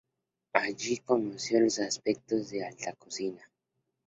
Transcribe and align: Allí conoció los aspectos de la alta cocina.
Allí 0.53 0.97
conoció 0.97 1.59
los 1.59 1.77
aspectos 1.77 2.49
de 2.49 2.61
la 2.61 2.69
alta 2.69 2.93
cocina. 2.95 3.47